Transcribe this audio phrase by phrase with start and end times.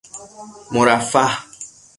[0.73, 1.27] مرفه